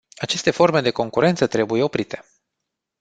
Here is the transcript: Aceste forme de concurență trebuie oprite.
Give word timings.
Aceste 0.19 0.51
forme 0.51 0.81
de 0.81 0.91
concurență 0.91 1.47
trebuie 1.47 1.83
oprite. 1.83 2.23